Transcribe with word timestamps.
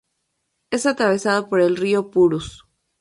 Es 0.71 0.87
atravesado 0.87 1.47
por 1.47 1.61
el 1.61 1.77
río 1.77 2.09
Purus. 2.09 2.65